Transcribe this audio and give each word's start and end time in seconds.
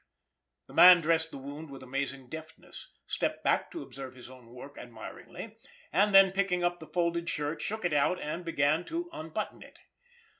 The 0.65 0.73
man 0.73 1.01
dressed 1.01 1.29
the 1.29 1.37
wound 1.37 1.69
with 1.69 1.83
amazing 1.83 2.27
deftness, 2.27 2.87
stepped 3.05 3.43
back 3.43 3.69
to 3.69 3.83
observe 3.83 4.15
his 4.15 4.31
own 4.31 4.47
work 4.47 4.79
admiringly, 4.79 5.57
and 5.93 6.11
then, 6.11 6.31
picking 6.31 6.63
up 6.63 6.79
the 6.79 6.87
folded 6.87 7.29
shirt, 7.29 7.61
shook 7.61 7.85
it 7.85 7.93
out, 7.93 8.19
and 8.19 8.43
began 8.43 8.83
to 8.85 9.11
unbutton 9.13 9.61
it. 9.61 9.77